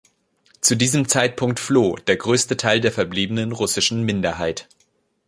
Zu 0.61 0.73
diesem 0.75 1.07
Zeitpunkt 1.07 1.59
floh 1.59 1.95
der 1.95 2.17
größte 2.17 2.57
Teil 2.57 2.81
der 2.81 2.91
verbliebenen 2.91 3.51
russischen 3.51 4.01
Minderheit. 4.01 4.67